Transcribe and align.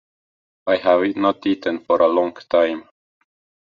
I 0.65 0.77
have 0.77 1.15
not 1.15 1.45
eaten 1.45 1.85
for 1.85 2.01
a 2.01 2.07
long 2.07 2.33
time. 2.49 2.89